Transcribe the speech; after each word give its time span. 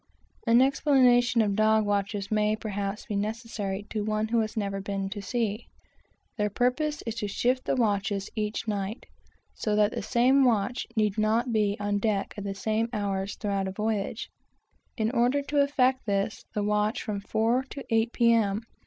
An 0.47 0.63
explanation 0.63 1.43
of 1.43 1.51
the 1.51 1.55
"dog 1.57 1.85
watches" 1.85 2.31
may, 2.31 2.55
perhaps, 2.55 3.05
be 3.05 3.13
of 3.13 3.21
use 3.23 3.43
to 3.89 4.03
one 4.03 4.29
who 4.29 4.39
has 4.39 4.57
never 4.57 4.81
been 4.81 5.11
at 5.15 5.23
sea. 5.23 5.67
They 6.37 6.45
are 6.45 6.49
to 6.49 7.27
shift 7.27 7.65
the 7.65 7.75
watches 7.75 8.27
each 8.35 8.67
night, 8.67 9.05
so 9.53 9.75
that 9.75 9.91
the 9.91 10.01
same 10.01 10.43
watch 10.43 10.87
need 10.95 11.19
not 11.19 11.51
be 11.53 11.77
on 11.79 11.99
deck 11.99 12.33
at 12.35 12.43
the 12.45 12.55
same 12.55 12.89
hours. 12.91 13.37
In 14.97 15.11
order 15.13 15.43
to 15.43 15.61
effect 15.61 16.07
this, 16.07 16.45
the 16.55 16.63
watch 16.63 17.03
from 17.03 17.19
four 17.19 17.61
to 17.69 17.83
eight, 17.93 18.11
P.M. 18.11 18.63